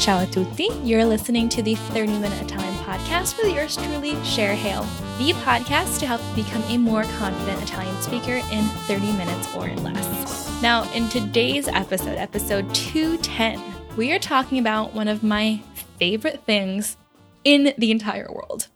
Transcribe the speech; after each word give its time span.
Ciao 0.00 0.22
a 0.22 0.26
tutti. 0.26 0.68
You're 0.82 1.04
listening 1.04 1.50
to 1.50 1.62
the 1.62 1.74
30 1.74 2.20
Minute 2.20 2.40
Italian 2.40 2.72
podcast 2.84 3.36
with 3.36 3.54
yours 3.54 3.76
truly, 3.76 4.16
Cher 4.24 4.54
Hale, 4.54 4.84
the 5.18 5.34
podcast 5.42 5.98
to 5.98 6.06
help 6.06 6.22
you 6.30 6.42
become 6.42 6.62
a 6.68 6.78
more 6.78 7.02
confident 7.18 7.62
Italian 7.62 7.94
speaker 8.00 8.40
in 8.50 8.64
30 8.88 9.12
minutes 9.12 9.54
or 9.54 9.68
less. 9.82 10.62
Now, 10.62 10.90
in 10.94 11.10
today's 11.10 11.68
episode, 11.68 12.16
episode 12.16 12.74
210, 12.74 13.62
we 13.98 14.10
are 14.12 14.18
talking 14.18 14.58
about 14.58 14.94
one 14.94 15.06
of 15.06 15.22
my 15.22 15.60
favorite 15.98 16.44
things 16.46 16.96
in 17.44 17.74
the 17.76 17.90
entire 17.90 18.32
world. 18.32 18.68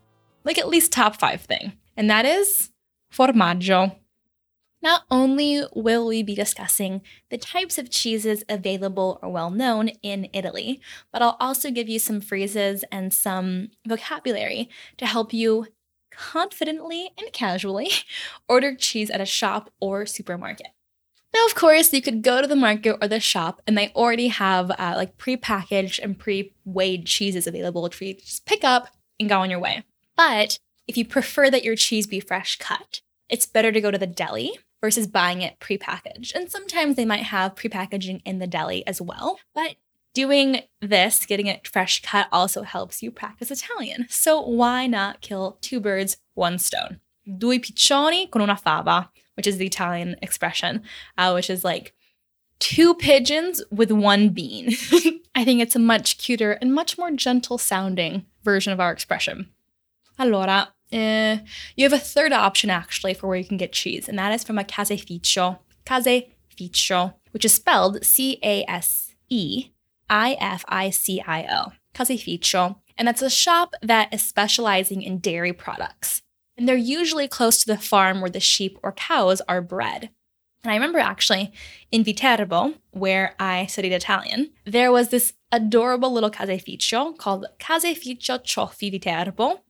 Like 0.45 0.59
at 0.59 0.69
least 0.69 0.93
top 0.93 1.17
five 1.17 1.41
thing. 1.41 1.73
And 1.97 2.11
that 2.11 2.27
is 2.27 2.69
formaggio. 3.11 3.97
Not 4.85 5.05
only 5.11 5.63
will 5.75 6.07
we 6.07 6.23
be 6.23 6.35
discussing 6.35 7.01
the 7.31 7.39
types 7.39 7.79
of 7.79 7.89
cheeses 7.89 8.45
available 8.51 9.19
or 9.23 9.31
well 9.31 9.51
known 9.51 9.89
in 10.03 10.29
Italy, 10.35 10.79
but 11.11 11.23
I'll 11.23 11.39
also 11.41 11.71
give 11.71 11.89
you 11.89 11.99
some 11.99 12.21
phrases 12.21 12.85
and 12.93 13.13
some 13.13 13.71
vocabulary 13.89 14.69
to 14.99 15.07
help 15.07 15.33
you 15.33 15.69
confidently 16.11 17.09
and 17.17 17.33
casually 17.33 17.89
order 18.49 18.75
cheese 18.75 19.09
at 19.09 19.23
a 19.23 19.27
shop 19.27 19.71
or 19.81 20.05
supermarket. 20.05 20.67
Now, 21.33 21.47
of 21.47 21.55
course, 21.55 21.91
you 21.95 22.03
could 22.03 22.23
go 22.23 22.43
to 22.43 22.47
the 22.47 22.55
market 22.55 22.99
or 23.01 23.09
the 23.09 23.21
shop 23.21 23.63
and 23.67 23.79
they 23.79 23.89
already 23.97 24.29
have 24.29 24.71
uh, 24.71 24.93
like 24.97 25.17
pre-packaged 25.17 25.99
and 25.99 26.19
pre-weighed 26.19 27.07
cheeses 27.07 27.47
available 27.47 27.89
for 27.91 28.05
you 28.05 28.13
to 28.13 28.21
just 28.21 28.45
pick 28.45 28.63
up 28.65 28.89
and 29.19 29.31
go 29.31 29.41
on 29.41 29.49
your 29.49 29.61
way. 29.61 29.83
But 30.15 30.59
if 30.87 30.99
you 30.99 31.07
prefer 31.07 31.51
that 31.51 31.65
your 31.65 31.75
cheese 31.75 32.07
be 32.07 32.21
fresh 32.21 32.59
cut, 32.59 33.01
it's 33.31 33.47
better 33.47 33.73
to 33.73 33.81
go 33.81 33.91
to 33.91 33.97
the 33.97 34.07
deli 34.07 34.59
versus 34.85 35.07
buying 35.07 35.41
it 35.41 35.59
prepackaged. 35.61 36.35
And 36.35 36.51
sometimes 36.51 36.95
they 36.95 37.07
might 37.07 37.23
have 37.23 37.55
prepackaging 37.55 38.21
in 38.27 38.39
the 38.39 38.47
deli 38.47 38.87
as 38.87 39.01
well. 39.01 39.39
But 39.55 39.77
doing 40.13 40.61
this, 40.83 41.25
getting 41.25 41.47
it 41.47 41.67
fresh 41.67 42.03
cut, 42.03 42.27
also 42.31 42.65
helps 42.65 43.03
you 43.03 43.11
practice 43.11 43.51
Italian. 43.51 44.05
So 44.11 44.43
why 44.43 44.87
not 44.87 45.23
kill 45.23 45.57
two 45.63 45.81
birds, 45.81 46.19
one 46.35 46.59
stone? 46.59 47.01
Due 47.27 47.61
piccioni 47.61 48.31
con 48.31 48.43
una 48.43 48.59
fava, 48.59 49.11
which 49.39 49.47
is 49.47 49.57
the 49.57 49.65
Italian 49.65 50.17
expression, 50.21 50.83
uh, 51.17 51.33
which 51.33 51.49
is 51.49 51.65
like 51.65 51.95
two 52.59 52.95
pigeons 52.95 53.63
with 53.71 53.91
one 53.91 54.29
bean. 54.29 54.67
I 55.35 55.47
think 55.47 55.63
it's 55.63 55.77
a 55.77 55.79
much 55.79 56.19
cuter 56.19 56.53
and 56.53 56.75
much 56.75 56.99
more 56.99 57.11
gentle 57.11 57.57
sounding 57.57 58.27
version 58.43 58.75
of 58.75 58.81
our 58.81 58.93
expression. 58.93 59.49
Allora, 60.19 60.74
uh, 60.95 61.39
you 61.77 61.85
have 61.85 61.93
a 61.93 61.99
third 61.99 62.33
option 62.33 62.71
actually 62.71 63.15
for 63.15 63.27
where 63.27 63.37
you 63.37 63.45
can 63.45 63.57
get 63.57 63.73
cheese, 63.73 64.09
and 64.09 64.19
that 64.19 64.33
is 64.33 64.45
from 64.45 64.59
a 64.59 64.65
caseificio. 64.65 65.59
Caseificio, 65.85 67.15
which 67.33 67.45
is 67.45 67.53
spelled 67.53 68.05
C 68.05 68.39
A 68.43 68.65
S 68.69 69.15
E 69.29 69.71
I 70.09 70.37
F 70.41 70.65
I 70.69 70.91
C 70.91 71.21
I 71.27 71.47
O. 71.51 71.73
Caseificio. 71.95 72.77
And 72.97 73.09
that's 73.09 73.23
a 73.23 73.31
shop 73.31 73.75
that 73.83 74.13
is 74.13 74.23
specializing 74.23 75.03
in 75.03 75.19
dairy 75.19 75.53
products. 75.53 76.23
And 76.57 76.69
they're 76.69 76.77
usually 76.77 77.27
close 77.27 77.61
to 77.61 77.67
the 77.67 77.79
farm 77.79 78.21
where 78.21 78.31
the 78.31 78.41
sheep 78.41 78.79
or 78.83 78.93
cows 78.93 79.41
are 79.49 79.61
bred. 79.61 80.11
And 80.63 80.71
I 80.71 80.75
remember 80.77 80.99
actually 80.99 81.53
in 81.91 82.05
Viterbo, 82.05 82.75
where 82.93 83.35
I 83.39 83.67
studied 83.67 83.93
Italian, 83.93 84.51
there 84.65 84.93
was 84.93 85.09
this 85.09 85.35
adorable 85.53 86.13
little 86.13 86.31
caseificio 86.31 87.17
called 87.19 87.47
Caseificio 87.59 88.43
Cioffi 88.43 88.91
Viterbo, 88.91 89.61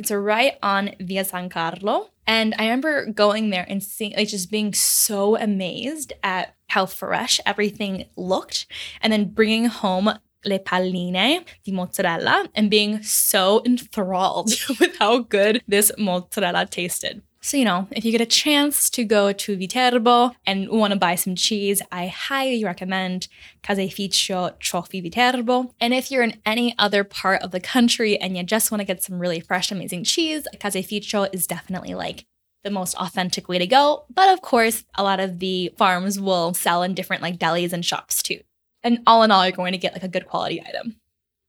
it's 0.00 0.10
right 0.10 0.54
on 0.62 0.92
Via 0.98 1.24
San 1.24 1.50
Carlo. 1.50 2.08
And 2.26 2.54
I 2.58 2.64
remember 2.64 3.06
going 3.12 3.50
there 3.50 3.66
and 3.68 3.82
seeing, 3.82 4.14
like, 4.16 4.28
just 4.28 4.50
being 4.50 4.72
so 4.72 5.36
amazed 5.36 6.14
at 6.22 6.54
how 6.68 6.86
fresh 6.86 7.38
everything 7.44 8.06
looked. 8.16 8.66
And 9.02 9.12
then 9.12 9.26
bringing 9.26 9.66
home 9.66 10.10
le 10.46 10.58
palline 10.58 11.44
di 11.64 11.70
mozzarella 11.72 12.48
and 12.54 12.70
being 12.70 13.02
so 13.02 13.62
enthralled 13.66 14.52
with 14.80 14.96
how 14.98 15.18
good 15.18 15.62
this 15.68 15.92
mozzarella 15.98 16.64
tasted. 16.64 17.20
So, 17.42 17.56
you 17.56 17.64
know, 17.64 17.88
if 17.90 18.04
you 18.04 18.12
get 18.12 18.20
a 18.20 18.26
chance 18.26 18.90
to 18.90 19.02
go 19.02 19.32
to 19.32 19.56
Viterbo 19.56 20.32
and 20.44 20.68
want 20.68 20.92
to 20.92 20.98
buy 20.98 21.14
some 21.14 21.34
cheese, 21.34 21.80
I 21.90 22.08
highly 22.08 22.62
recommend 22.64 23.28
Caseificio 23.62 24.58
Cioffi 24.60 25.02
Viterbo. 25.02 25.74
And 25.80 25.94
if 25.94 26.10
you're 26.10 26.22
in 26.22 26.38
any 26.44 26.74
other 26.78 27.02
part 27.02 27.40
of 27.40 27.50
the 27.50 27.60
country 27.60 28.18
and 28.18 28.36
you 28.36 28.42
just 28.42 28.70
want 28.70 28.80
to 28.80 28.84
get 28.84 29.02
some 29.02 29.18
really 29.18 29.40
fresh, 29.40 29.72
amazing 29.72 30.04
cheese, 30.04 30.46
Caseificio 30.56 31.32
is 31.32 31.46
definitely 31.46 31.94
like 31.94 32.26
the 32.62 32.70
most 32.70 32.94
authentic 32.96 33.48
way 33.48 33.58
to 33.58 33.66
go. 33.66 34.04
But 34.14 34.28
of 34.28 34.42
course, 34.42 34.84
a 34.96 35.02
lot 35.02 35.18
of 35.18 35.38
the 35.38 35.72
farms 35.78 36.20
will 36.20 36.52
sell 36.52 36.82
in 36.82 36.92
different 36.92 37.22
like 37.22 37.38
delis 37.38 37.72
and 37.72 37.84
shops 37.84 38.22
too. 38.22 38.40
And 38.82 39.00
all 39.06 39.22
in 39.22 39.30
all, 39.30 39.46
you're 39.46 39.56
going 39.56 39.72
to 39.72 39.78
get 39.78 39.94
like 39.94 40.02
a 40.02 40.08
good 40.08 40.26
quality 40.26 40.60
item. 40.60 40.96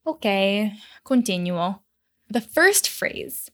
Okay, 0.08 0.74
continuo. 1.04 1.82
The 2.30 2.42
first 2.42 2.88
phrase 2.88 3.50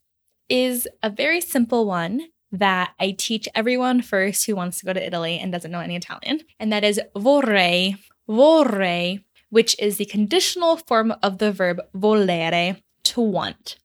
is 0.50 0.88
a 1.04 1.10
very 1.10 1.42
simple 1.42 1.86
one 1.86 2.28
that 2.52 2.94
I 3.00 3.12
teach 3.12 3.50
everyone 3.54 4.02
first 4.02 4.46
who 4.46 4.56
wants 4.56 4.80
to 4.80 4.86
go 4.86 4.94
to 4.94 5.06
Italy 5.06 5.38
and 5.38 5.52
doesn't 5.52 5.72
know 5.72 5.82
any 5.82 5.96
Italian, 5.96 6.42
and 6.60 6.72
that 6.72 6.84
is 6.84 7.00
vorrei, 7.16 7.98
vorrei, 8.30 9.24
which 9.50 9.76
is 9.80 9.98
the 9.98 10.06
conditional 10.06 10.78
form 10.78 11.14
of 11.22 11.40
the 11.40 11.52
verb 11.52 11.82
volere, 11.96 12.82
to 13.04 13.22
want. 13.22 13.78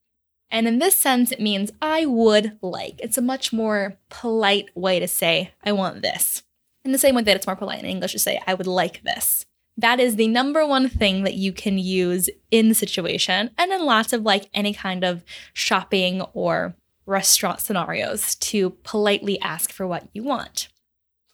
And 0.50 0.68
in 0.68 0.78
this 0.78 1.00
sense, 1.00 1.32
it 1.32 1.40
means 1.40 1.72
I 1.80 2.04
would 2.04 2.58
like. 2.60 2.96
It's 2.98 3.16
a 3.16 3.22
much 3.22 3.52
more 3.52 3.96
polite 4.10 4.68
way 4.76 5.00
to 5.00 5.08
say, 5.08 5.52
I 5.64 5.72
want 5.72 6.02
this. 6.02 6.42
In 6.84 6.92
the 6.92 6.98
same 6.98 7.14
way 7.14 7.22
that 7.22 7.36
it's 7.36 7.46
more 7.46 7.56
polite 7.56 7.80
in 7.80 7.86
English 7.88 8.12
to 8.12 8.18
say, 8.18 8.40
I 8.46 8.54
would 8.54 8.66
like 8.66 9.02
this. 9.02 9.46
That 9.77 10.00
is 10.00 10.16
the 10.16 10.28
number 10.28 10.66
one 10.66 10.88
thing 10.88 11.25
that 11.25 11.34
you 11.34 11.53
can 11.53 11.78
use 11.78 12.28
in 12.50 12.69
the 12.69 12.75
situation 12.75 13.50
and 13.56 13.72
in 13.72 13.84
lots 13.84 14.12
of 14.12 14.22
like 14.22 14.50
any 14.53 14.75
kind 14.75 15.03
of 15.03 15.25
shopping 15.55 16.21
or 16.34 16.75
restaurant 17.06 17.60
scenarios 17.60 18.34
to 18.37 18.71
politely 18.84 19.41
ask 19.41 19.72
for 19.72 19.87
what 19.87 20.09
you 20.12 20.22
want. 20.22 20.69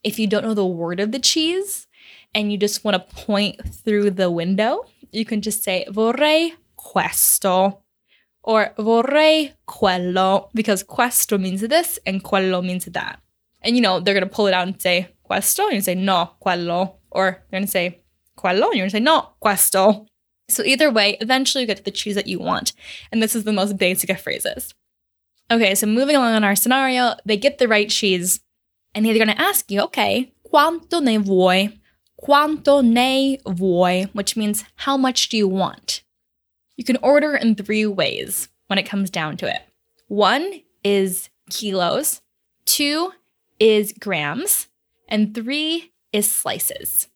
If 0.04 0.18
you 0.18 0.26
don't 0.26 0.44
know 0.44 0.54
the 0.54 0.64
word 0.64 1.00
of 1.00 1.12
the 1.12 1.18
cheese 1.18 1.86
and 2.34 2.52
you 2.52 2.58
just 2.58 2.84
want 2.84 2.94
to 2.94 3.16
point 3.16 3.60
through 3.84 4.10
the 4.12 4.30
window, 4.30 4.84
you 5.10 5.24
can 5.24 5.42
just 5.42 5.64
say 5.64 5.84
vorrei 5.90 6.52
questo 6.76 7.82
or 8.44 8.72
vorrei 8.78 9.52
quello 9.66 10.48
because 10.54 10.82
questo 10.84 11.38
means 11.38 11.60
this 11.60 11.98
and 12.06 12.22
quello 12.22 12.62
means 12.62 12.84
that. 12.86 13.20
And 13.62 13.74
you 13.74 13.82
know, 13.82 13.98
they're 13.98 14.14
going 14.14 14.28
to 14.28 14.34
pull 14.34 14.46
it 14.46 14.54
out 14.54 14.68
and 14.68 14.80
say 14.80 15.08
questo 15.24 15.64
and 15.64 15.74
you 15.74 15.80
say 15.80 15.96
no, 15.96 16.30
quello. 16.40 16.94
Or 17.10 17.42
they're 17.50 17.60
going 17.60 17.66
to 17.66 17.70
say 17.70 18.02
quello, 18.38 18.68
and 18.68 18.76
you're 18.76 18.84
gonna 18.84 18.90
say 18.90 19.00
no, 19.00 19.30
questo. 19.40 20.06
So 20.48 20.62
either 20.62 20.90
way, 20.90 21.18
eventually 21.20 21.62
you 21.62 21.66
get 21.66 21.76
to 21.76 21.82
the 21.82 21.90
cheese 21.90 22.14
that 22.14 22.26
you 22.26 22.38
want. 22.38 22.72
And 23.12 23.22
this 23.22 23.36
is 23.36 23.44
the 23.44 23.52
most 23.52 23.76
basic 23.76 24.08
of 24.08 24.20
phrases. 24.20 24.72
Okay, 25.50 25.74
so 25.74 25.86
moving 25.86 26.16
along 26.16 26.34
in 26.34 26.44
our 26.44 26.56
scenario, 26.56 27.14
they 27.26 27.36
get 27.36 27.58
the 27.58 27.68
right 27.68 27.90
cheese, 27.90 28.40
and 28.94 29.04
they're 29.04 29.18
gonna 29.18 29.34
ask 29.36 29.70
you, 29.70 29.80
okay, 29.82 30.32
quanto 30.44 31.00
ne 31.00 31.18
vuoi? 31.18 31.78
Quanto 32.16 32.80
ne 32.80 33.38
vuoi, 33.38 34.08
which 34.14 34.36
means 34.36 34.64
how 34.76 34.96
much 34.96 35.28
do 35.28 35.36
you 35.36 35.48
want? 35.48 36.02
You 36.76 36.84
can 36.84 36.96
order 37.02 37.34
in 37.34 37.54
three 37.54 37.86
ways 37.86 38.48
when 38.68 38.78
it 38.78 38.88
comes 38.88 39.10
down 39.10 39.36
to 39.38 39.46
it. 39.46 39.62
One 40.06 40.62
is 40.84 41.28
kilos, 41.50 42.20
two 42.64 43.12
is 43.58 43.92
grams, 43.92 44.68
and 45.08 45.34
three 45.34 45.92
is 46.12 46.30
slices. 46.30 47.08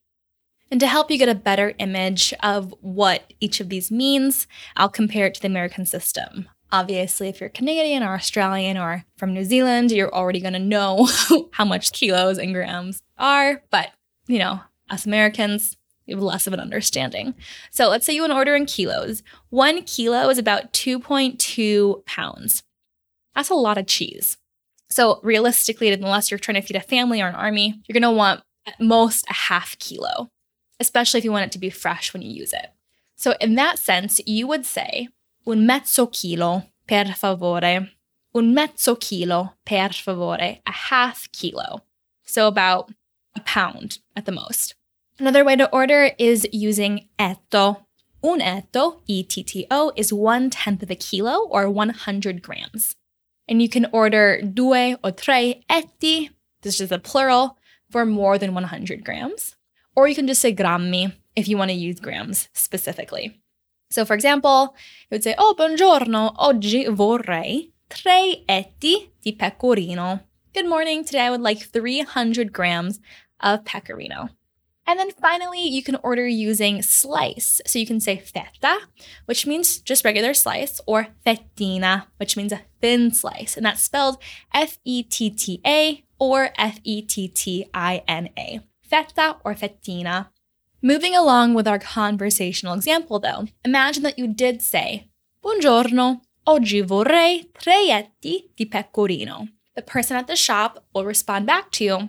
And 0.72 0.80
to 0.80 0.86
help 0.86 1.10
you 1.10 1.18
get 1.18 1.28
a 1.28 1.34
better 1.34 1.74
image 1.78 2.32
of 2.42 2.74
what 2.80 3.34
each 3.40 3.60
of 3.60 3.68
these 3.68 3.90
means, 3.90 4.46
I'll 4.74 4.88
compare 4.88 5.26
it 5.26 5.34
to 5.34 5.42
the 5.42 5.46
American 5.46 5.84
system. 5.84 6.48
Obviously, 6.72 7.28
if 7.28 7.40
you're 7.40 7.50
Canadian 7.50 8.02
or 8.02 8.14
Australian 8.14 8.78
or 8.78 9.04
from 9.18 9.34
New 9.34 9.44
Zealand, 9.44 9.92
you're 9.92 10.14
already 10.14 10.40
going 10.40 10.54
to 10.54 10.58
know 10.58 11.10
how 11.52 11.66
much 11.66 11.92
kilos 11.92 12.38
and 12.38 12.54
grams 12.54 13.02
are. 13.18 13.62
But, 13.70 13.90
you 14.26 14.38
know, 14.38 14.60
us 14.88 15.04
Americans, 15.04 15.76
we 16.06 16.14
have 16.14 16.22
less 16.22 16.46
of 16.46 16.54
an 16.54 16.60
understanding. 16.60 17.34
So 17.70 17.90
let's 17.90 18.06
say 18.06 18.14
you 18.14 18.22
want 18.22 18.30
to 18.30 18.36
order 18.36 18.56
in 18.56 18.64
kilos. 18.64 19.22
One 19.50 19.82
kilo 19.82 20.30
is 20.30 20.38
about 20.38 20.72
2.2 20.72 22.06
pounds. 22.06 22.62
That's 23.34 23.50
a 23.50 23.54
lot 23.54 23.76
of 23.76 23.86
cheese. 23.86 24.38
So 24.88 25.20
realistically, 25.22 25.92
unless 25.92 26.30
you're 26.30 26.38
trying 26.38 26.62
to 26.62 26.66
feed 26.66 26.76
a 26.76 26.80
family 26.80 27.20
or 27.20 27.26
an 27.26 27.34
army, 27.34 27.82
you're 27.86 28.00
going 28.00 28.10
to 28.10 28.16
want 28.16 28.42
at 28.66 28.80
most 28.80 29.26
a 29.28 29.34
half 29.34 29.78
kilo 29.78 30.30
especially 30.82 31.18
if 31.18 31.24
you 31.24 31.32
want 31.32 31.46
it 31.46 31.52
to 31.52 31.58
be 31.58 31.70
fresh 31.70 32.12
when 32.12 32.22
you 32.22 32.30
use 32.30 32.52
it. 32.52 32.68
So, 33.14 33.34
in 33.40 33.54
that 33.54 33.78
sense, 33.78 34.20
you 34.26 34.46
would 34.48 34.66
say 34.66 35.08
un 35.46 35.64
mezzo 35.64 36.06
chilo 36.06 36.64
per 36.88 37.04
favore, 37.04 37.88
un 38.34 38.54
mezzo 38.54 38.96
chilo 38.96 39.54
per 39.64 39.90
favore, 39.90 40.60
a 40.66 40.72
half 40.90 41.30
kilo. 41.30 41.82
So, 42.24 42.48
about 42.48 42.90
a 43.36 43.40
pound 43.40 43.98
at 44.16 44.26
the 44.26 44.32
most. 44.32 44.74
Another 45.18 45.44
way 45.44 45.56
to 45.56 45.70
order 45.70 46.10
is 46.18 46.48
using 46.52 47.08
etto. 47.18 47.86
Un 48.24 48.40
etto, 48.40 49.02
E 49.06 49.22
T 49.22 49.42
T 49.42 49.66
O, 49.70 49.92
is 49.96 50.12
one 50.12 50.50
tenth 50.50 50.82
of 50.82 50.90
a 50.90 50.96
kilo 50.96 51.46
or 51.48 51.70
100 51.70 52.42
grams. 52.42 52.96
And 53.48 53.62
you 53.62 53.68
can 53.68 53.86
order 53.92 54.40
due 54.42 54.96
o 55.04 55.10
tre 55.10 55.64
etti, 55.70 56.30
this 56.62 56.80
is 56.80 56.92
a 56.92 56.98
plural, 56.98 57.56
for 57.90 58.06
more 58.06 58.38
than 58.38 58.54
100 58.54 59.04
grams. 59.04 59.56
Or 59.94 60.08
you 60.08 60.14
can 60.14 60.26
just 60.26 60.40
say 60.40 60.54
grammi 60.54 61.12
if 61.36 61.48
you 61.48 61.56
want 61.56 61.70
to 61.70 61.76
use 61.76 62.00
grams 62.00 62.48
specifically. 62.52 63.40
So, 63.90 64.04
for 64.04 64.14
example, 64.14 64.74
you 65.10 65.16
would 65.16 65.24
say, 65.24 65.34
Oh, 65.36 65.54
buongiorno, 65.56 66.34
oggi 66.36 66.86
vorrei 66.86 67.70
tre 67.88 68.42
etti 68.48 69.10
di 69.22 69.32
pecorino. 69.32 70.20
Good 70.54 70.66
morning, 70.66 71.04
today 71.04 71.26
I 71.26 71.30
would 71.30 71.42
like 71.42 71.60
300 71.60 72.52
grams 72.52 73.00
of 73.40 73.64
pecorino. 73.64 74.30
And 74.86 74.98
then 74.98 75.10
finally, 75.12 75.62
you 75.62 75.82
can 75.82 75.96
order 76.02 76.26
using 76.26 76.82
slice. 76.82 77.60
So 77.66 77.78
you 77.78 77.86
can 77.86 78.00
say 78.00 78.16
fetta, 78.16 78.78
which 79.26 79.46
means 79.46 79.78
just 79.78 80.04
regular 80.04 80.34
slice, 80.34 80.80
or 80.86 81.08
fettina, 81.24 82.06
which 82.16 82.36
means 82.36 82.52
a 82.52 82.62
thin 82.80 83.12
slice. 83.12 83.56
And 83.56 83.64
that's 83.64 83.82
spelled 83.82 84.16
F 84.52 84.78
E 84.84 85.02
T 85.02 85.30
T 85.30 85.60
A 85.66 86.04
or 86.18 86.50
F 86.56 86.80
E 86.82 87.02
T 87.02 87.28
T 87.28 87.66
I 87.72 88.02
N 88.08 88.30
A. 88.36 88.60
Fetta 88.92 89.38
or 89.42 89.54
fettina. 89.54 90.28
Moving 90.82 91.16
along 91.16 91.54
with 91.54 91.66
our 91.66 91.78
conversational 91.78 92.74
example, 92.74 93.18
though, 93.18 93.46
imagine 93.64 94.02
that 94.02 94.18
you 94.18 94.26
did 94.26 94.60
say, 94.60 95.08
Buongiorno, 95.42 96.20
oggi 96.46 96.82
vorrei 96.82 97.48
tre 97.54 97.88
etti 97.88 98.50
di 98.54 98.66
pecorino. 98.66 99.48
The 99.74 99.82
person 99.82 100.18
at 100.18 100.26
the 100.26 100.36
shop 100.36 100.84
will 100.92 101.06
respond 101.06 101.46
back 101.46 101.70
to 101.72 101.84
you, 101.84 102.08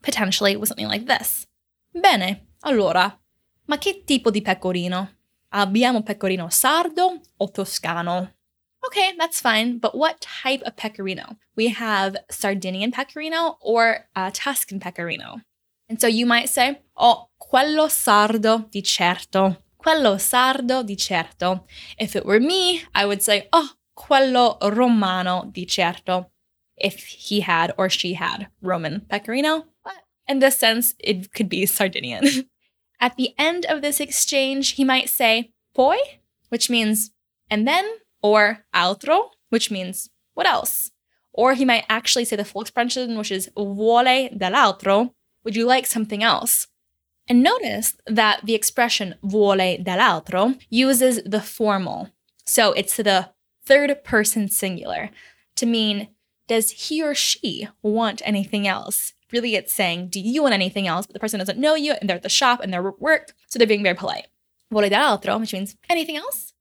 potentially 0.00 0.56
with 0.56 0.68
something 0.68 0.88
like 0.88 1.04
this. 1.04 1.46
Bene, 1.92 2.46
allora, 2.62 3.12
ma 3.66 3.76
che 3.76 4.02
tipo 4.06 4.30
di 4.30 4.40
pecorino? 4.40 5.10
Abbiamo 5.52 6.02
pecorino 6.02 6.48
sardo 6.48 7.20
o 7.36 7.48
toscano? 7.48 8.32
Okay, 8.86 9.12
that's 9.18 9.40
fine, 9.40 9.78
but 9.78 9.94
what 9.94 10.22
type 10.22 10.62
of 10.62 10.74
pecorino? 10.76 11.36
We 11.54 11.68
have 11.68 12.16
Sardinian 12.30 12.92
pecorino 12.92 13.58
or 13.60 14.06
uh, 14.16 14.30
Tuscan 14.32 14.80
pecorino. 14.80 15.42
And 15.88 16.00
so 16.00 16.06
you 16.06 16.26
might 16.26 16.48
say, 16.48 16.80
oh, 16.96 17.28
quello 17.38 17.88
sardo 17.88 18.70
di 18.70 18.82
certo. 18.82 19.56
Quello 19.76 20.16
sardo 20.16 20.84
di 20.84 20.96
certo. 20.96 21.64
If 21.98 22.16
it 22.16 22.24
were 22.24 22.40
me, 22.40 22.82
I 22.94 23.04
would 23.04 23.22
say, 23.22 23.48
oh, 23.52 23.70
quello 23.94 24.58
romano 24.62 25.50
di 25.52 25.66
certo. 25.66 26.30
If 26.76 27.04
he 27.04 27.40
had 27.40 27.72
or 27.78 27.88
she 27.88 28.14
had 28.14 28.48
Roman 28.60 29.02
pecorino, 29.08 29.66
in 30.26 30.38
this 30.38 30.58
sense, 30.58 30.94
it 30.98 31.32
could 31.32 31.48
be 31.48 31.66
Sardinian. 31.66 32.24
At 33.00 33.16
the 33.16 33.34
end 33.38 33.66
of 33.66 33.82
this 33.82 34.00
exchange, 34.00 34.72
he 34.72 34.84
might 34.84 35.08
say 35.08 35.52
poi, 35.74 35.96
which 36.48 36.70
means 36.70 37.10
and 37.50 37.68
then, 37.68 37.84
or 38.22 38.64
altro, 38.72 39.30
which 39.50 39.70
means 39.70 40.08
what 40.32 40.46
else? 40.46 40.90
Or 41.32 41.54
he 41.54 41.64
might 41.64 41.84
actually 41.88 42.24
say 42.24 42.36
the 42.36 42.44
full 42.44 42.62
expression, 42.62 43.18
which 43.18 43.30
is 43.30 43.50
vuole 43.56 44.36
dell'altro, 44.36 45.13
would 45.44 45.56
you 45.56 45.66
like 45.66 45.86
something 45.86 46.22
else? 46.22 46.66
And 47.26 47.42
notice 47.42 47.96
that 48.06 48.40
the 48.44 48.54
expression 48.54 49.14
vuole 49.24 49.82
dell'altro 49.82 50.58
uses 50.68 51.22
the 51.24 51.40
formal. 51.40 52.10
So 52.44 52.72
it's 52.72 52.96
the 52.96 53.30
third 53.64 54.04
person 54.04 54.48
singular 54.48 55.10
to 55.56 55.66
mean, 55.66 56.08
does 56.48 56.70
he 56.70 57.02
or 57.02 57.14
she 57.14 57.68
want 57.82 58.20
anything 58.24 58.66
else? 58.66 59.14
Really, 59.32 59.54
it's 59.54 59.72
saying, 59.72 60.08
Do 60.08 60.20
you 60.20 60.42
want 60.42 60.54
anything 60.54 60.86
else? 60.86 61.06
But 61.06 61.14
the 61.14 61.20
person 61.20 61.38
doesn't 61.38 61.58
know 61.58 61.74
you 61.74 61.92
and 61.92 62.08
they're 62.08 62.16
at 62.16 62.22
the 62.22 62.28
shop 62.28 62.60
and 62.60 62.72
they're 62.72 62.86
at 62.86 63.00
work. 63.00 63.32
So 63.48 63.58
they're 63.58 63.66
being 63.66 63.82
very 63.82 63.96
polite. 63.96 64.26
Vuole 64.72 64.92
altro, 64.92 65.38
which 65.38 65.52
means 65.52 65.76
anything 65.88 66.16
else? 66.16 66.52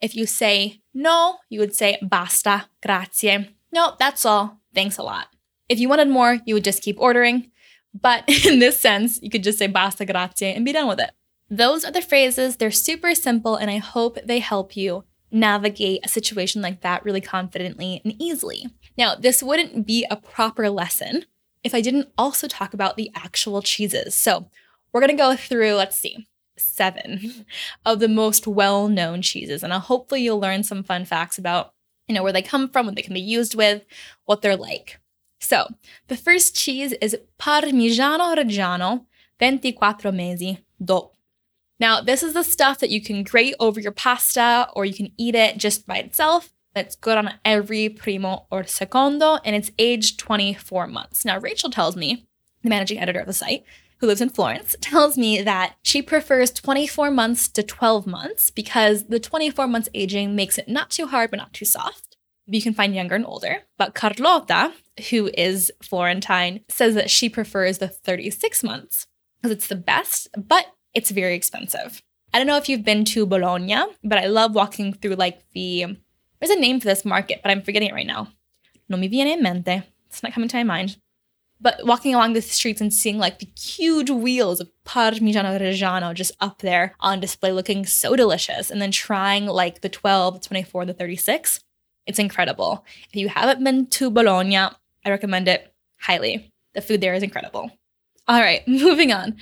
If 0.00 0.14
you 0.16 0.26
say 0.26 0.80
no, 0.92 1.38
you 1.48 1.60
would 1.60 1.74
say 1.74 1.98
basta, 2.02 2.66
grazie. 2.82 3.54
No, 3.72 3.94
that's 3.98 4.26
all. 4.26 4.60
Thanks 4.74 4.98
a 4.98 5.02
lot. 5.02 5.28
If 5.68 5.78
you 5.78 5.88
wanted 5.88 6.08
more, 6.08 6.38
you 6.44 6.54
would 6.54 6.64
just 6.64 6.82
keep 6.82 7.00
ordering. 7.00 7.51
But 7.94 8.24
in 8.46 8.58
this 8.58 8.78
sense, 8.78 9.20
you 9.22 9.30
could 9.30 9.42
just 9.42 9.58
say 9.58 9.66
basta, 9.66 10.04
grazie, 10.04 10.52
and 10.52 10.64
be 10.64 10.72
done 10.72 10.88
with 10.88 11.00
it. 11.00 11.10
Those 11.50 11.84
are 11.84 11.92
the 11.92 12.00
phrases. 12.00 12.56
They're 12.56 12.70
super 12.70 13.14
simple, 13.14 13.56
and 13.56 13.70
I 13.70 13.78
hope 13.78 14.18
they 14.24 14.38
help 14.38 14.76
you 14.76 15.04
navigate 15.30 16.04
a 16.04 16.08
situation 16.08 16.62
like 16.62 16.82
that 16.82 17.04
really 17.04 17.20
confidently 17.20 18.00
and 18.04 18.14
easily. 18.20 18.66
Now, 18.96 19.14
this 19.14 19.42
wouldn't 19.42 19.86
be 19.86 20.06
a 20.10 20.16
proper 20.16 20.68
lesson 20.68 21.24
if 21.64 21.74
I 21.74 21.80
didn't 21.80 22.08
also 22.18 22.48
talk 22.48 22.74
about 22.74 22.96
the 22.96 23.10
actual 23.14 23.62
cheeses. 23.62 24.14
So 24.14 24.48
we're 24.92 25.06
to 25.06 25.14
go 25.14 25.36
through, 25.36 25.74
let's 25.74 25.98
see, 25.98 26.26
seven 26.56 27.46
of 27.86 28.00
the 28.00 28.08
most 28.08 28.46
well 28.46 28.88
known 28.88 29.22
cheeses. 29.22 29.62
And 29.62 29.72
hopefully 29.72 30.22
you'll 30.22 30.40
learn 30.40 30.62
some 30.62 30.82
fun 30.82 31.04
facts 31.04 31.38
about, 31.38 31.72
you 32.08 32.14
know, 32.14 32.22
where 32.22 32.32
they 32.32 32.42
come 32.42 32.68
from, 32.68 32.86
what 32.86 32.96
they 32.96 33.02
can 33.02 33.14
be 33.14 33.20
used 33.20 33.54
with, 33.54 33.84
what 34.24 34.42
they're 34.42 34.56
like. 34.56 35.00
So 35.42 35.66
the 36.08 36.16
first 36.16 36.54
cheese 36.54 36.92
is 37.00 37.16
Parmigiano 37.38 38.34
Reggiano 38.36 39.06
24 39.38 40.12
mesi 40.12 40.58
dopo. 40.82 41.10
Now, 41.80 42.00
this 42.00 42.22
is 42.22 42.32
the 42.32 42.44
stuff 42.44 42.78
that 42.78 42.90
you 42.90 43.02
can 43.02 43.24
grate 43.24 43.56
over 43.58 43.80
your 43.80 43.90
pasta 43.90 44.68
or 44.76 44.84
you 44.84 44.94
can 44.94 45.10
eat 45.18 45.34
it 45.34 45.58
just 45.58 45.84
by 45.84 45.96
itself. 45.96 46.52
It's 46.76 46.94
good 46.94 47.18
on 47.18 47.34
every 47.44 47.88
primo 47.88 48.46
or 48.52 48.62
secondo, 48.62 49.40
and 49.44 49.56
it's 49.56 49.72
aged 49.80 50.20
24 50.20 50.86
months. 50.86 51.24
Now, 51.24 51.38
Rachel 51.38 51.70
tells 51.70 51.96
me, 51.96 52.28
the 52.62 52.70
managing 52.70 53.00
editor 53.00 53.18
of 53.18 53.26
the 53.26 53.32
site, 53.32 53.64
who 53.98 54.06
lives 54.06 54.20
in 54.20 54.30
Florence, 54.30 54.76
tells 54.80 55.18
me 55.18 55.42
that 55.42 55.74
she 55.82 56.02
prefers 56.02 56.52
24 56.52 57.10
months 57.10 57.48
to 57.48 57.64
12 57.64 58.06
months 58.06 58.50
because 58.50 59.08
the 59.08 59.18
24 59.18 59.66
months 59.66 59.88
aging 59.92 60.36
makes 60.36 60.58
it 60.58 60.68
not 60.68 60.90
too 60.90 61.08
hard 61.08 61.30
but 61.30 61.38
not 61.38 61.52
too 61.52 61.64
soft. 61.64 62.11
You 62.46 62.62
can 62.62 62.74
find 62.74 62.94
younger 62.94 63.14
and 63.14 63.26
older. 63.26 63.62
But 63.78 63.94
Carlotta, 63.94 64.72
who 65.10 65.30
is 65.34 65.72
Florentine, 65.82 66.60
says 66.68 66.94
that 66.94 67.10
she 67.10 67.28
prefers 67.28 67.78
the 67.78 67.88
36 67.88 68.62
months 68.64 69.06
because 69.40 69.56
it's 69.56 69.68
the 69.68 69.76
best, 69.76 70.28
but 70.36 70.66
it's 70.94 71.10
very 71.10 71.34
expensive. 71.34 72.02
I 72.34 72.38
don't 72.38 72.46
know 72.46 72.56
if 72.56 72.68
you've 72.68 72.84
been 72.84 73.04
to 73.06 73.26
Bologna, 73.26 73.76
but 74.02 74.18
I 74.18 74.26
love 74.26 74.54
walking 74.54 74.92
through 74.92 75.16
like 75.16 75.42
the 75.52 75.96
there's 76.40 76.50
a 76.50 76.58
name 76.58 76.80
for 76.80 76.86
this 76.86 77.04
market, 77.04 77.40
but 77.40 77.50
I'm 77.50 77.62
forgetting 77.62 77.88
it 77.90 77.94
right 77.94 78.06
now. 78.06 78.28
Non 78.88 78.98
mi 78.98 79.06
viene 79.06 79.28
in 79.28 79.42
mente. 79.42 79.84
It's 80.08 80.24
not 80.24 80.32
coming 80.32 80.48
to 80.48 80.56
my 80.56 80.64
mind. 80.64 80.96
But 81.60 81.86
walking 81.86 82.12
along 82.12 82.32
the 82.32 82.42
streets 82.42 82.80
and 82.80 82.92
seeing 82.92 83.18
like 83.18 83.38
the 83.38 83.48
huge 83.56 84.10
wheels 84.10 84.60
of 84.60 84.68
Parmigiano 84.84 85.60
Reggiano 85.60 86.12
just 86.12 86.32
up 86.40 86.58
there 86.58 86.96
on 86.98 87.20
display 87.20 87.52
looking 87.52 87.86
so 87.86 88.16
delicious. 88.16 88.72
And 88.72 88.82
then 88.82 88.90
trying 88.90 89.46
like 89.46 89.82
the 89.82 89.88
12, 89.88 90.42
the 90.42 90.48
24, 90.48 90.86
the 90.86 90.94
36. 90.94 91.60
It's 92.06 92.18
incredible. 92.18 92.84
If 93.08 93.16
you 93.16 93.28
haven't 93.28 93.62
been 93.62 93.86
to 93.86 94.10
Bologna, 94.10 94.56
I 94.56 95.10
recommend 95.10 95.48
it 95.48 95.72
highly. 96.00 96.50
The 96.74 96.80
food 96.80 97.00
there 97.00 97.14
is 97.14 97.22
incredible. 97.22 97.70
All 98.28 98.40
right, 98.40 98.66
moving 98.68 99.12
on. 99.12 99.36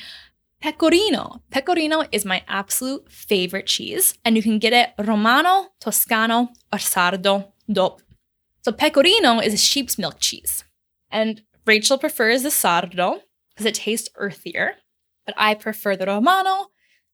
Pecorino. 0.61 1.41
Pecorino 1.51 2.05
is 2.13 2.25
my 2.25 2.43
absolute 2.47 3.11
favorite 3.11 3.67
cheese, 3.67 4.15
and 4.25 4.37
you 4.37 4.43
can 4.43 4.59
get 4.59 4.75
it 4.75 4.91
Romano, 5.05 5.69
Toscano, 5.81 6.51
or 6.73 6.79
Sardo 6.79 7.53
DOP. 7.73 8.03
So 8.63 8.73
pecorino 8.73 9.41
is 9.41 9.55
a 9.55 9.57
sheep's 9.57 9.99
milk 9.99 10.17
cheese, 10.21 10.65
and 11.11 11.43
Rachel 11.67 11.97
prefers 11.97 12.43
the 12.43 12.51
Sardo 12.51 13.21
because 13.51 13.65
it 13.65 13.75
tastes 13.75 14.11
earthier, 14.17 14.73
but 15.25 15.35
I 15.39 15.55
prefer 15.55 15.97
the 15.97 16.07
Romano 16.07 16.67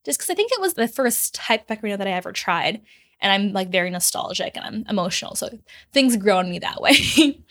just 0.03 0.19
because 0.19 0.29
I 0.29 0.35
think 0.35 0.51
it 0.51 0.61
was 0.61 0.73
the 0.73 0.87
first 0.87 1.33
type 1.33 1.61
of 1.61 1.67
pecorino 1.67 1.95
that 1.97 2.07
I 2.07 2.11
ever 2.11 2.33
tried, 2.33 2.81
and 3.19 3.31
I'm 3.31 3.53
like 3.53 3.69
very 3.69 3.89
nostalgic 3.89 4.55
and 4.55 4.65
I'm 4.65 4.85
emotional, 4.89 5.35
so 5.35 5.49
things 5.93 6.17
grow 6.17 6.37
on 6.37 6.49
me 6.49 6.59
that 6.59 6.81
way. 6.81 6.93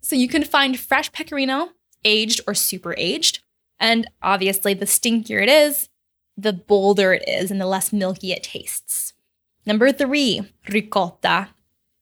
so 0.00 0.16
you 0.16 0.28
can 0.28 0.44
find 0.44 0.78
fresh 0.78 1.12
pecorino, 1.12 1.70
aged 2.04 2.40
or 2.46 2.54
super 2.54 2.94
aged 2.96 3.40
and 3.78 4.08
obviously, 4.22 4.74
the 4.74 4.86
stinkier 4.86 5.42
it 5.42 5.48
is, 5.48 5.88
the 6.36 6.52
bolder 6.52 7.12
it 7.12 7.28
is 7.28 7.50
and 7.50 7.60
the 7.60 7.66
less 7.66 7.92
milky 7.92 8.32
it 8.32 8.42
tastes. 8.42 9.12
Number 9.64 9.92
three, 9.92 10.52
ricotta. 10.68 11.48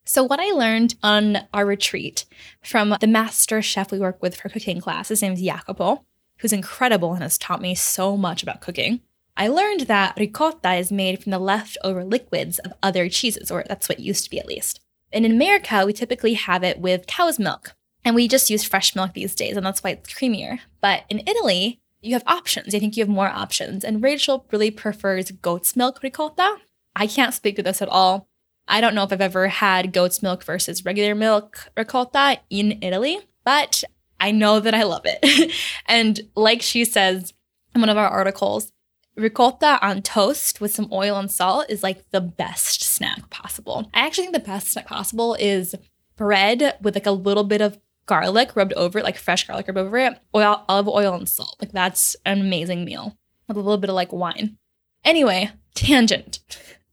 So, 0.04 0.22
what 0.22 0.40
I 0.40 0.50
learned 0.52 0.96
on 1.02 1.38
our 1.52 1.64
retreat 1.64 2.26
from 2.62 2.94
the 3.00 3.06
master 3.06 3.62
chef 3.62 3.90
we 3.90 3.98
work 3.98 4.22
with 4.22 4.36
for 4.36 4.48
cooking 4.48 4.80
class, 4.80 5.08
his 5.08 5.22
name 5.22 5.32
is 5.32 5.42
Jacopo, 5.42 6.04
who's 6.38 6.52
incredible 6.52 7.14
and 7.14 7.22
has 7.22 7.38
taught 7.38 7.62
me 7.62 7.74
so 7.74 8.16
much 8.16 8.42
about 8.42 8.60
cooking. 8.60 9.00
I 9.36 9.48
learned 9.48 9.82
that 9.82 10.16
ricotta 10.16 10.74
is 10.74 10.92
made 10.92 11.22
from 11.22 11.30
the 11.30 11.38
leftover 11.38 12.04
liquids 12.04 12.58
of 12.60 12.72
other 12.82 13.08
cheeses, 13.08 13.50
or 13.50 13.64
that's 13.68 13.88
what 13.88 14.00
used 14.00 14.24
to 14.24 14.30
be 14.30 14.38
at 14.38 14.46
least. 14.46 14.80
And 15.12 15.24
in 15.24 15.32
America, 15.32 15.84
we 15.84 15.92
typically 15.92 16.34
have 16.34 16.62
it 16.62 16.78
with 16.78 17.06
cow's 17.06 17.38
milk. 17.38 17.74
And 18.04 18.14
we 18.14 18.28
just 18.28 18.50
use 18.50 18.64
fresh 18.64 18.94
milk 18.94 19.14
these 19.14 19.34
days, 19.34 19.56
and 19.56 19.64
that's 19.64 19.82
why 19.82 19.90
it's 19.90 20.12
creamier. 20.12 20.60
But 20.80 21.04
in 21.08 21.22
Italy, 21.26 21.80
you 22.02 22.12
have 22.12 22.22
options. 22.26 22.74
I 22.74 22.78
think 22.78 22.96
you 22.96 23.02
have 23.02 23.08
more 23.08 23.28
options. 23.28 23.82
And 23.82 24.02
Rachel 24.02 24.46
really 24.52 24.70
prefers 24.70 25.30
goat's 25.30 25.74
milk 25.74 26.02
ricotta. 26.02 26.58
I 26.94 27.06
can't 27.06 27.34
speak 27.34 27.56
to 27.56 27.62
this 27.62 27.80
at 27.80 27.88
all. 27.88 28.28
I 28.68 28.80
don't 28.80 28.94
know 28.94 29.02
if 29.02 29.12
I've 29.12 29.20
ever 29.20 29.48
had 29.48 29.92
goat's 29.92 30.22
milk 30.22 30.44
versus 30.44 30.84
regular 30.84 31.14
milk 31.14 31.70
ricotta 31.76 32.40
in 32.50 32.78
Italy, 32.82 33.20
but 33.44 33.82
I 34.20 34.30
know 34.30 34.60
that 34.60 34.74
I 34.74 34.84
love 34.84 35.02
it. 35.04 35.52
and 35.86 36.20
like 36.34 36.62
she 36.62 36.84
says 36.84 37.32
in 37.74 37.80
one 37.80 37.90
of 37.90 37.98
our 37.98 38.08
articles, 38.08 38.70
ricotta 39.16 39.78
on 39.86 40.02
toast 40.02 40.60
with 40.60 40.74
some 40.74 40.88
oil 40.92 41.16
and 41.16 41.30
salt 41.30 41.66
is 41.68 41.82
like 41.82 42.10
the 42.10 42.20
best 42.20 42.82
snack 42.82 43.30
possible. 43.30 43.88
I 43.94 44.06
actually 44.06 44.24
think 44.24 44.34
the 44.34 44.50
best 44.50 44.72
snack 44.72 44.86
possible 44.86 45.34
is 45.34 45.74
bread 46.16 46.76
with 46.82 46.94
like 46.94 47.06
a 47.06 47.12
little 47.12 47.44
bit 47.44 47.60
of 47.60 47.78
garlic 48.06 48.56
rubbed 48.56 48.72
over 48.74 48.98
it, 48.98 49.04
like 49.04 49.16
fresh 49.18 49.46
garlic 49.46 49.68
rubbed 49.68 49.78
over 49.78 49.96
it, 49.98 50.18
oil, 50.34 50.64
olive 50.68 50.88
oil, 50.88 51.14
and 51.14 51.28
salt. 51.28 51.56
Like 51.60 51.72
that's 51.72 52.16
an 52.24 52.40
amazing 52.40 52.84
meal 52.84 53.16
with 53.48 53.56
a 53.56 53.60
little 53.60 53.78
bit 53.78 53.90
of 53.90 53.96
like 53.96 54.12
wine. 54.12 54.58
Anyway, 55.04 55.50
tangent. 55.74 56.40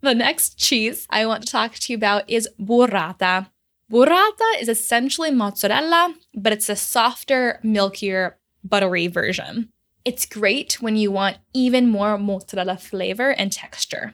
The 0.02 0.16
next 0.16 0.58
cheese 0.58 1.06
I 1.10 1.26
want 1.26 1.46
to 1.46 1.52
talk 1.52 1.76
to 1.76 1.94
you 1.94 1.98
about 1.98 2.30
is 2.30 2.50
burrata. 2.60 3.50
Burrata 3.92 4.62
is 4.62 4.70
essentially 4.70 5.32
mozzarella, 5.32 6.16
but 6.34 6.54
it's 6.54 6.70
a 6.70 6.76
softer, 6.76 7.60
milkier, 7.64 8.34
buttery 8.64 9.08
version. 9.08 9.70
It's 10.04 10.26
great 10.26 10.82
when 10.82 10.96
you 10.96 11.12
want 11.12 11.38
even 11.54 11.90
more 11.90 12.18
mozzarella 12.18 12.78
flavor 12.78 13.30
and 13.30 13.52
texture. 13.52 14.14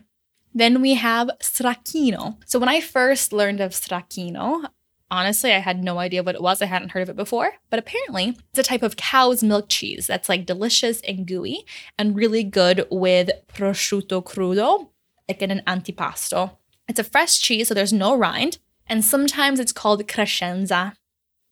Then 0.53 0.81
we 0.81 0.95
have 0.95 1.29
stracchino. 1.41 2.37
So 2.45 2.59
when 2.59 2.69
I 2.69 2.81
first 2.81 3.31
learned 3.31 3.61
of 3.61 3.71
stracchino, 3.71 4.69
honestly, 5.09 5.53
I 5.53 5.59
had 5.59 5.83
no 5.83 5.99
idea 5.99 6.23
what 6.23 6.35
it 6.35 6.41
was. 6.41 6.61
I 6.61 6.65
hadn't 6.65 6.91
heard 6.91 7.03
of 7.03 7.09
it 7.09 7.15
before, 7.15 7.53
but 7.69 7.79
apparently 7.79 8.37
it's 8.49 8.59
a 8.59 8.63
type 8.63 8.83
of 8.83 8.97
cow's 8.97 9.43
milk 9.43 9.67
cheese 9.69 10.07
that's 10.07 10.29
like 10.29 10.45
delicious 10.45 10.99
and 11.01 11.25
gooey 11.27 11.65
and 11.97 12.15
really 12.15 12.43
good 12.43 12.85
with 12.89 13.29
prosciutto 13.47 14.23
crudo, 14.23 14.89
like 15.29 15.41
in 15.41 15.51
an 15.51 15.61
antipasto. 15.67 16.57
It's 16.87 16.99
a 16.99 17.03
fresh 17.03 17.39
cheese, 17.39 17.67
so 17.67 17.73
there's 17.73 17.93
no 17.93 18.17
rind 18.17 18.57
and 18.89 19.03
sometimes 19.03 19.59
it's 19.59 19.71
called 19.71 20.07
crescenza. 20.07 20.93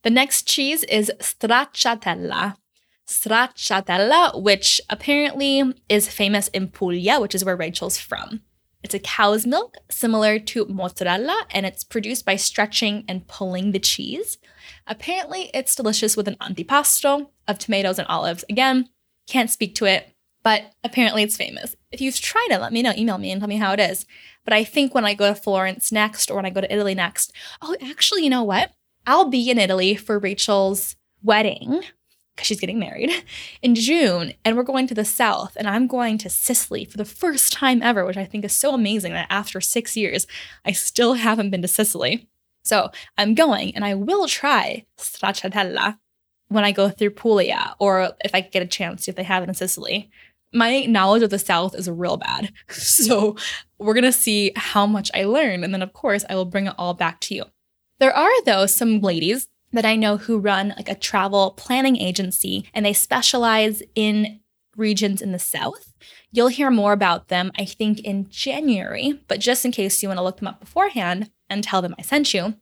The 0.02 0.10
next 0.10 0.46
cheese 0.46 0.84
is 0.84 1.12
stracciatella. 1.20 2.56
Stracciatella, 3.06 4.42
which 4.42 4.80
apparently 4.90 5.62
is 5.88 6.08
famous 6.08 6.48
in 6.48 6.68
Puglia, 6.68 7.20
which 7.20 7.34
is 7.34 7.44
where 7.44 7.56
Rachel's 7.56 7.98
from. 7.98 8.40
It's 8.82 8.94
a 8.94 8.98
cow's 8.98 9.46
milk, 9.46 9.76
similar 9.90 10.38
to 10.38 10.66
mozzarella, 10.66 11.46
and 11.50 11.66
it's 11.66 11.82
produced 11.82 12.24
by 12.24 12.36
stretching 12.36 13.04
and 13.08 13.26
pulling 13.26 13.72
the 13.72 13.80
cheese. 13.80 14.38
Apparently, 14.86 15.50
it's 15.52 15.74
delicious 15.74 16.16
with 16.16 16.28
an 16.28 16.36
antipasto 16.36 17.30
of 17.48 17.58
tomatoes 17.58 17.98
and 17.98 18.06
olives. 18.08 18.44
Again, 18.48 18.88
can't 19.26 19.50
speak 19.50 19.74
to 19.76 19.86
it, 19.86 20.14
but 20.44 20.72
apparently 20.84 21.24
it's 21.24 21.36
famous. 21.36 21.74
If 21.90 22.00
you've 22.00 22.20
tried 22.20 22.48
it, 22.50 22.60
let 22.60 22.72
me 22.72 22.82
know. 22.82 22.92
Email 22.96 23.18
me 23.18 23.32
and 23.32 23.40
tell 23.40 23.48
me 23.48 23.56
how 23.56 23.72
it 23.72 23.80
is. 23.80 24.06
But 24.44 24.52
I 24.52 24.62
think 24.62 24.94
when 24.94 25.04
I 25.04 25.14
go 25.14 25.32
to 25.32 25.40
Florence 25.40 25.90
next 25.90 26.30
or 26.30 26.36
when 26.36 26.46
I 26.46 26.50
go 26.50 26.60
to 26.60 26.72
Italy 26.72 26.94
next, 26.94 27.32
oh, 27.62 27.74
actually, 27.82 28.22
you 28.22 28.30
know 28.30 28.44
what? 28.44 28.72
I'll 29.06 29.28
be 29.28 29.50
in 29.50 29.58
Italy 29.58 29.96
for 29.96 30.18
Rachel's 30.18 30.94
wedding 31.22 31.82
because 32.36 32.46
she's 32.46 32.60
getting 32.60 32.78
married 32.78 33.10
in 33.62 33.74
June, 33.74 34.34
and 34.44 34.56
we're 34.56 34.62
going 34.62 34.86
to 34.88 34.94
the 34.94 35.04
south, 35.04 35.56
and 35.56 35.66
I'm 35.66 35.86
going 35.86 36.18
to 36.18 36.30
Sicily 36.30 36.84
for 36.84 36.98
the 36.98 37.04
first 37.04 37.52
time 37.52 37.82
ever, 37.82 38.04
which 38.04 38.16
I 38.16 38.24
think 38.24 38.44
is 38.44 38.54
so 38.54 38.74
amazing 38.74 39.12
that 39.12 39.26
after 39.30 39.60
six 39.60 39.96
years, 39.96 40.26
I 40.64 40.72
still 40.72 41.14
haven't 41.14 41.50
been 41.50 41.62
to 41.62 41.68
Sicily. 41.68 42.28
So 42.62 42.90
I'm 43.16 43.34
going, 43.34 43.74
and 43.74 43.84
I 43.84 43.94
will 43.94 44.26
try 44.26 44.84
stracciatella 44.98 45.98
when 46.48 46.64
I 46.64 46.72
go 46.72 46.90
through 46.90 47.10
Puglia, 47.10 47.74
or 47.78 48.12
if 48.24 48.34
I 48.34 48.40
get 48.40 48.62
a 48.62 48.66
chance, 48.66 49.08
if 49.08 49.16
they 49.16 49.22
have 49.22 49.42
it 49.42 49.48
in 49.48 49.54
Sicily 49.54 50.10
my 50.52 50.84
knowledge 50.84 51.22
of 51.22 51.30
the 51.30 51.38
South 51.38 51.74
is 51.74 51.88
real 51.88 52.16
bad. 52.16 52.52
So 52.70 53.36
we're 53.78 53.94
to 53.94 54.12
see 54.12 54.52
how 54.56 54.86
much 54.86 55.10
I 55.12 55.24
learn. 55.24 55.62
And 55.62 55.74
then, 55.74 55.82
of 55.82 55.92
course, 55.92 56.24
I 56.30 56.34
will 56.34 56.44
bring 56.46 56.66
it 56.66 56.74
all 56.78 56.94
back 56.94 57.20
to 57.22 57.34
you. 57.34 57.44
There 57.98 58.14
are, 58.14 58.42
though, 58.44 58.66
some 58.66 59.00
ladies 59.00 59.48
that 59.76 59.84
I 59.84 59.96
know 59.96 60.16
who 60.16 60.38
run 60.38 60.74
like 60.76 60.88
a 60.88 60.94
travel 60.94 61.52
planning 61.52 61.96
agency 61.96 62.68
and 62.74 62.84
they 62.84 62.92
specialize 62.92 63.82
in 63.94 64.40
regions 64.76 65.22
in 65.22 65.32
the 65.32 65.38
South. 65.38 65.94
You'll 66.30 66.48
hear 66.48 66.70
more 66.70 66.92
about 66.92 67.28
them, 67.28 67.50
I 67.58 67.64
think, 67.64 68.00
in 68.00 68.28
January. 68.28 69.20
But 69.28 69.40
just 69.40 69.64
in 69.64 69.72
case 69.72 70.02
you 70.02 70.08
want 70.08 70.18
to 70.18 70.24
look 70.24 70.38
them 70.38 70.48
up 70.48 70.60
beforehand 70.60 71.30
and 71.48 71.64
tell 71.64 71.80
them 71.80 71.94
I 71.98 72.02
sent 72.02 72.34
you, 72.34 72.56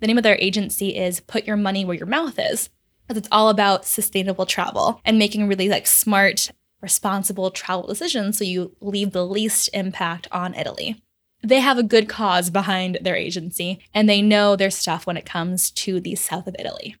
the 0.00 0.06
name 0.06 0.18
of 0.18 0.24
their 0.24 0.38
agency 0.40 0.96
is 0.96 1.20
Put 1.20 1.46
Your 1.46 1.56
Money 1.56 1.84
Where 1.84 1.96
Your 1.96 2.06
Mouth 2.06 2.38
Is 2.38 2.70
because 3.06 3.18
it's 3.18 3.28
all 3.30 3.48
about 3.48 3.84
sustainable 3.84 4.46
travel 4.46 5.00
and 5.04 5.18
making 5.18 5.46
really 5.46 5.68
like 5.68 5.86
smart 5.86 6.50
responsible 6.80 7.50
travel 7.50 7.86
decisions 7.86 8.38
so 8.38 8.44
you 8.44 8.74
leave 8.80 9.12
the 9.12 9.26
least 9.26 9.68
impact 9.74 10.26
on 10.32 10.54
Italy. 10.54 11.02
They 11.42 11.60
have 11.60 11.78
a 11.78 11.82
good 11.82 12.08
cause 12.08 12.50
behind 12.50 12.98
their 13.00 13.16
agency 13.16 13.80
and 13.94 14.08
they 14.08 14.20
know 14.20 14.56
their 14.56 14.70
stuff 14.70 15.06
when 15.06 15.16
it 15.16 15.24
comes 15.24 15.70
to 15.72 16.00
the 16.00 16.14
south 16.14 16.46
of 16.46 16.56
Italy. 16.58 16.96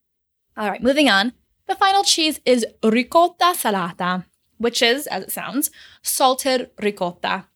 All 0.56 0.68
right, 0.68 0.82
moving 0.82 1.08
on. 1.08 1.32
The 1.66 1.74
final 1.74 2.02
cheese 2.02 2.40
is 2.44 2.66
ricotta 2.82 3.54
salata, 3.56 4.24
which 4.58 4.82
is, 4.82 5.06
as 5.06 5.24
it 5.24 5.30
sounds, 5.30 5.70
salted 6.02 6.70
ricotta. 6.80 7.46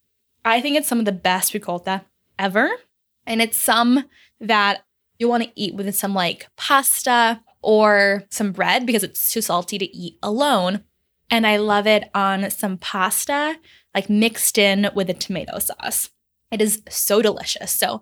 I 0.44 0.60
think 0.60 0.76
it's 0.76 0.88
some 0.88 0.98
of 0.98 1.04
the 1.04 1.12
best 1.12 1.54
ricotta 1.54 2.04
ever. 2.38 2.70
And 3.26 3.40
it's 3.40 3.56
some 3.56 4.04
that 4.40 4.84
you 5.18 5.28
want 5.28 5.42
to 5.42 5.52
eat 5.54 5.74
with 5.74 5.94
some 5.96 6.14
like 6.14 6.48
pasta 6.56 7.40
or 7.62 8.24
some 8.30 8.52
bread 8.52 8.84
because 8.84 9.02
it's 9.02 9.32
too 9.32 9.40
salty 9.40 9.78
to 9.78 9.96
eat 9.96 10.18
alone 10.22 10.84
and 11.30 11.46
I 11.46 11.56
love 11.56 11.86
it 11.86 12.10
on 12.14 12.50
some 12.50 12.78
pasta, 12.78 13.56
like 13.94 14.10
mixed 14.10 14.58
in 14.58 14.88
with 14.94 15.10
a 15.10 15.14
tomato 15.14 15.58
sauce. 15.58 16.10
It 16.54 16.62
is 16.62 16.80
so 16.88 17.20
delicious. 17.20 17.72
So 17.72 18.00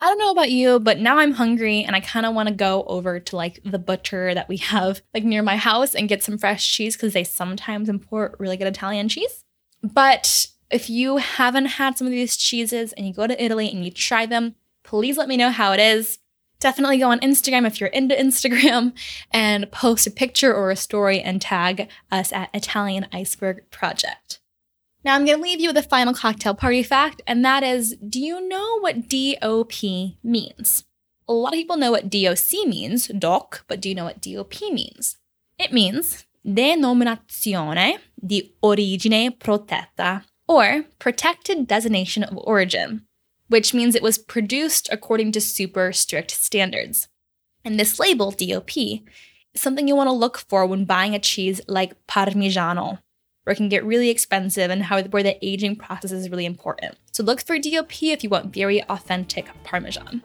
I 0.00 0.06
don't 0.06 0.18
know 0.18 0.30
about 0.30 0.50
you, 0.50 0.78
but 0.78 0.98
now 0.98 1.18
I'm 1.18 1.32
hungry 1.32 1.82
and 1.82 1.96
I 1.96 2.00
kind 2.00 2.26
of 2.26 2.34
want 2.34 2.48
to 2.48 2.54
go 2.54 2.84
over 2.84 3.18
to 3.18 3.36
like 3.36 3.60
the 3.64 3.78
butcher 3.78 4.34
that 4.34 4.48
we 4.48 4.58
have 4.58 5.00
like 5.14 5.24
near 5.24 5.42
my 5.42 5.56
house 5.56 5.94
and 5.94 6.08
get 6.08 6.22
some 6.22 6.36
fresh 6.36 6.70
cheese 6.70 6.96
because 6.96 7.14
they 7.14 7.24
sometimes 7.24 7.88
import 7.88 8.36
really 8.38 8.58
good 8.58 8.66
Italian 8.66 9.08
cheese. 9.08 9.44
But 9.82 10.48
if 10.70 10.90
you 10.90 11.16
haven't 11.16 11.66
had 11.66 11.96
some 11.96 12.06
of 12.06 12.12
these 12.12 12.36
cheeses 12.36 12.92
and 12.92 13.06
you 13.06 13.14
go 13.14 13.26
to 13.26 13.42
Italy 13.42 13.70
and 13.70 13.84
you 13.84 13.90
try 13.90 14.26
them, 14.26 14.54
please 14.82 15.16
let 15.16 15.28
me 15.28 15.38
know 15.38 15.50
how 15.50 15.72
it 15.72 15.80
is 15.80 16.18
definitely 16.60 16.96
go 16.98 17.10
on 17.10 17.20
Instagram 17.20 17.66
if 17.66 17.78
you're 17.80 17.90
into 17.90 18.14
Instagram 18.14 18.92
and 19.30 19.70
post 19.70 20.06
a 20.06 20.10
picture 20.10 20.54
or 20.54 20.70
a 20.70 20.76
story 20.76 21.20
and 21.20 21.40
tag 21.40 21.88
us 22.10 22.32
at 22.32 22.48
Italian 22.54 23.06
Iceberg 23.12 23.70
Project. 23.70 24.40
Now, 25.04 25.14
I'm 25.14 25.24
going 25.24 25.38
to 25.38 25.42
leave 25.42 25.60
you 25.60 25.68
with 25.68 25.76
a 25.76 25.82
final 25.82 26.14
cocktail 26.14 26.54
party 26.54 26.82
fact, 26.82 27.22
and 27.26 27.44
that 27.44 27.62
is 27.62 27.96
do 27.96 28.20
you 28.20 28.48
know 28.48 28.80
what 28.80 29.08
DOP 29.08 29.82
means? 30.22 30.84
A 31.28 31.32
lot 31.32 31.52
of 31.52 31.58
people 31.58 31.76
know 31.76 31.90
what 31.90 32.10
DOC 32.10 32.66
means, 32.66 33.08
DOC, 33.08 33.64
but 33.68 33.80
do 33.80 33.88
you 33.88 33.94
know 33.94 34.04
what 34.04 34.20
DOP 34.20 34.60
means? 34.72 35.18
It 35.58 35.72
means 35.72 36.26
Denominazione 36.46 37.98
di 38.24 38.54
Origine 38.62 39.30
Protetta, 39.30 40.24
or 40.46 40.84
Protected 40.98 41.66
Designation 41.66 42.22
of 42.22 42.36
Origin 42.38 43.06
which 43.48 43.74
means 43.74 43.94
it 43.94 44.02
was 44.02 44.18
produced 44.18 44.88
according 44.90 45.32
to 45.32 45.40
super 45.40 45.92
strict 45.92 46.30
standards. 46.30 47.08
And 47.64 47.78
this 47.78 47.98
label, 47.98 48.30
DOP, 48.30 48.76
is 48.76 49.02
something 49.54 49.88
you 49.88 49.96
want 49.96 50.08
to 50.08 50.12
look 50.12 50.38
for 50.38 50.66
when 50.66 50.84
buying 50.84 51.14
a 51.14 51.18
cheese 51.18 51.60
like 51.68 51.94
Parmigiano, 52.06 52.98
where 53.44 53.52
it 53.52 53.56
can 53.56 53.68
get 53.68 53.84
really 53.84 54.10
expensive 54.10 54.70
and 54.70 54.82
how 54.82 55.02
where 55.04 55.22
the 55.22 55.38
aging 55.46 55.76
process 55.76 56.12
is 56.12 56.28
really 56.30 56.46
important. 56.46 56.96
So 57.12 57.22
look 57.22 57.42
for 57.42 57.58
DOP 57.58 58.02
if 58.02 58.24
you 58.24 58.30
want 58.30 58.52
very 58.52 58.82
authentic 58.84 59.48
Parmesan. 59.62 60.22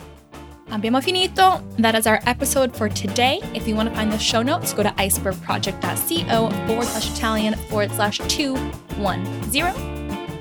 Abbiamo 0.70 1.04
finito. 1.04 1.64
That 1.78 1.96
is 1.96 2.06
our 2.06 2.20
episode 2.26 2.76
for 2.76 2.90
today. 2.90 3.40
If 3.56 3.68
you 3.68 3.76
want 3.76 3.90
to 3.90 3.96
find 3.96 4.12
the 4.12 4.20
show 4.20 4.42
notes, 4.42 4.74
go 4.74 4.84
to 4.84 4.90
icebergproject.co 4.90 6.68
forward 6.68 6.86
slash 6.86 7.12
Italian 7.12 7.56
forward 7.70 7.92
slash 7.92 8.20
210. 8.28 9.76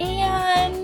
And 0.01 0.79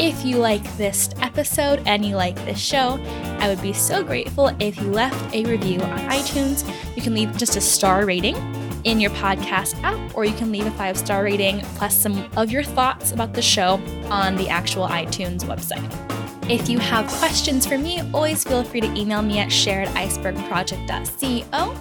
If 0.00 0.24
you 0.24 0.38
like 0.38 0.64
this 0.78 1.10
episode 1.20 1.82
and 1.84 2.02
you 2.06 2.16
like 2.16 2.34
this 2.46 2.58
show, 2.58 2.98
I 3.38 3.48
would 3.48 3.60
be 3.60 3.74
so 3.74 4.02
grateful 4.02 4.50
if 4.58 4.80
you 4.80 4.90
left 4.90 5.34
a 5.34 5.44
review 5.44 5.78
on 5.80 5.98
iTunes. 6.08 6.66
You 6.96 7.02
can 7.02 7.12
leave 7.12 7.36
just 7.36 7.56
a 7.56 7.60
star 7.60 8.06
rating 8.06 8.34
in 8.84 9.00
your 9.00 9.10
podcast 9.12 9.80
app, 9.82 9.98
or 10.16 10.24
you 10.24 10.34
can 10.34 10.52
leave 10.52 10.66
a 10.66 10.70
five 10.72 10.98
star 10.98 11.24
rating 11.24 11.60
plus 11.76 11.94
some 11.94 12.28
of 12.36 12.50
your 12.50 12.62
thoughts 12.62 13.12
about 13.12 13.32
the 13.34 13.42
show 13.42 13.80
on 14.10 14.36
the 14.36 14.48
actual 14.48 14.88
iTunes 14.88 15.44
website. 15.44 15.90
If 16.50 16.68
you 16.68 16.80
have 16.80 17.06
questions 17.06 17.66
for 17.66 17.78
me, 17.78 18.02
always 18.12 18.42
feel 18.42 18.64
free 18.64 18.80
to 18.80 18.88
email 18.98 19.22
me 19.22 19.38
at 19.38 19.52
shared@icebergproject.co. 19.52 21.74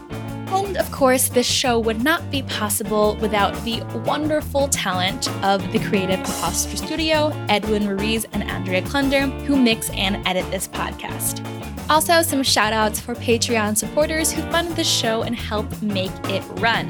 And 0.51 0.77
of 0.77 0.91
course, 0.91 1.29
this 1.29 1.45
show 1.47 1.77
would 1.79 2.03
not 2.03 2.29
be 2.31 2.41
possible 2.43 3.15
without 3.21 3.55
the 3.63 3.81
wonderful 4.05 4.67
talent 4.67 5.29
of 5.43 5.71
the 5.71 5.79
creative 5.79 6.19
imposter 6.19 6.75
studio, 6.75 7.31
Edwin 7.49 7.87
Ruiz 7.87 8.25
and 8.33 8.43
Andrea 8.43 8.81
Klunder, 8.81 9.29
who 9.45 9.55
mix 9.55 9.89
and 9.91 10.17
edit 10.27 10.49
this 10.51 10.67
podcast. 10.67 11.41
Also, 11.89 12.21
some 12.21 12.43
shout 12.43 12.71
outs 12.71 12.99
for 12.99 13.15
Patreon 13.15 13.75
supporters 13.75 14.31
who 14.31 14.43
fund 14.51 14.75
the 14.75 14.83
show 14.83 15.23
and 15.23 15.35
help 15.35 15.65
make 15.81 16.11
it 16.25 16.43
run 16.61 16.87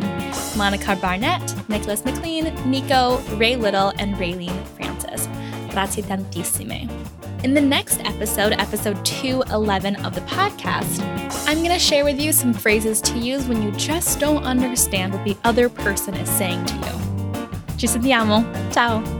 Monica 0.58 0.98
Barnett, 0.98 1.56
Nicholas 1.70 2.04
McLean, 2.04 2.54
Nico, 2.70 3.20
Ray 3.38 3.56
Little, 3.56 3.94
and 3.98 4.16
Raylene 4.16 4.66
Francis. 4.76 5.28
Grazie 5.72 6.02
tantissime. 6.02 6.90
In 7.44 7.54
the 7.54 7.62
next 7.62 8.02
episode, 8.02 8.52
episode 8.54 9.04
211 9.06 10.06
of 10.06 10.14
the 10.14 10.22
podcast, 10.22 11.00
I'm 11.48 11.60
going 11.60 11.70
to 11.70 11.80
share 11.80 12.04
with 12.04 12.20
you 12.20 12.34
some 12.34 12.54
phrases 12.54 13.00
to 13.04 13.18
use 13.18 13.48
when 13.48 13.62
you 13.62 13.72
just 13.72 14.20
don't 14.20 14.44
understand 14.44 15.14
what 15.14 15.24
the 15.24 15.38
other 15.46 15.70
person 15.70 16.16
is 16.16 16.30
saying 16.30 16.66
to 16.66 16.76
you. 16.76 17.78
Ci 17.78 17.88
sentiamo. 17.88 18.44
Ciao. 18.74 19.19